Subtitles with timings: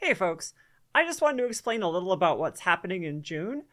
[0.00, 0.54] Hey, folks.
[0.94, 3.64] I just wanted to explain a little about what's happening in June.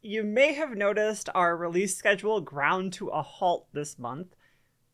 [0.00, 4.34] You may have noticed our release schedule ground to a halt this month,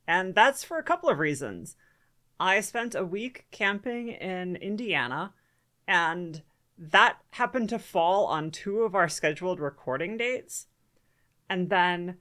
[0.09, 1.77] and that's for a couple of reasons.
[2.41, 5.35] I spent a week camping in Indiana,
[5.87, 6.43] and
[6.77, 10.67] that happened to fall on two of our scheduled recording dates.
[11.49, 12.17] And then,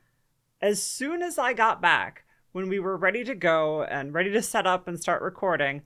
[0.61, 4.41] as soon as I got back, when we were ready to go and ready to
[4.43, 5.81] set up and start recording,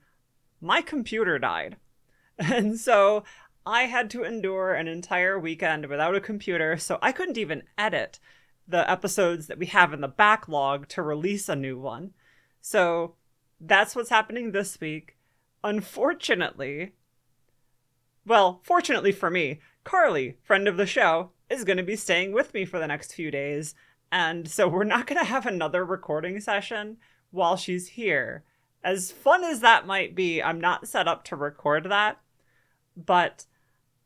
[0.60, 1.78] my computer died.
[2.40, 3.24] And so
[3.66, 8.18] I had to endure an entire weekend without a computer, so I couldn't even edit
[8.66, 12.12] the episodes that we have in the backlog to release a new one.
[12.60, 13.14] So
[13.60, 15.16] that's what's happening this week.
[15.62, 16.94] Unfortunately,
[18.24, 22.54] well, fortunately for me, Carly, friend of the show, is going to be staying with
[22.54, 23.74] me for the next few days.
[24.12, 26.96] And so we're not going to have another recording session
[27.30, 28.44] while she's here.
[28.82, 32.18] As fun as that might be, I'm not set up to record that.
[33.06, 33.46] But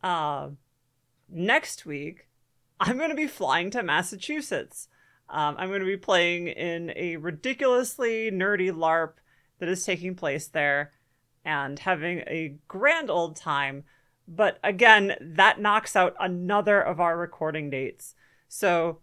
[0.03, 0.51] uh,
[1.29, 2.29] next week,
[2.81, 4.89] I'm going to be flying to Massachusetts.
[5.29, 9.15] Um, I'm going to be playing in a ridiculously nerdy LARP
[9.59, 10.93] that is taking place there
[11.45, 13.85] and having a grand old time.
[14.27, 18.15] But again, that knocks out another of our recording dates.
[18.49, 18.99] So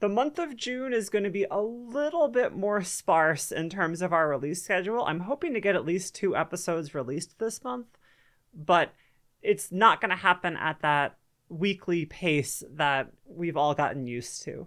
[0.00, 4.02] the month of June is going to be a little bit more sparse in terms
[4.02, 5.04] of our release schedule.
[5.04, 7.86] I'm hoping to get at least two episodes released this month,
[8.52, 8.92] but
[9.42, 11.16] it's not going to happen at that
[11.48, 14.66] weekly pace that we've all gotten used to.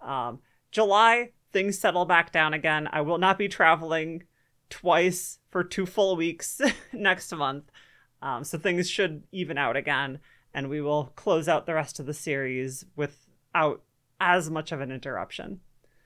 [0.00, 2.88] Um, July, things settle back down again.
[2.92, 4.24] I will not be traveling
[4.70, 6.60] twice for two full weeks
[6.92, 7.64] next month.
[8.20, 10.20] Um, so things should even out again,
[10.54, 13.82] and we will close out the rest of the series without
[14.20, 15.60] as much of an interruption.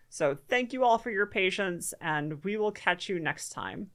[0.09, 3.91] So thank you all for your patience, and we will catch you next time.